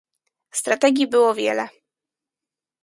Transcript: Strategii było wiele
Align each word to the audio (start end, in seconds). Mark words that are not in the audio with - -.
Strategii 0.51 1.07
było 1.07 1.33
wiele 1.33 1.69